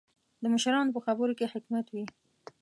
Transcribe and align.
د 0.41 0.43
مشرانو 0.53 0.93
په 0.95 1.01
خبرو 1.05 1.37
کې 1.39 1.51
حکمت 1.53 1.85
وي. 1.89 2.05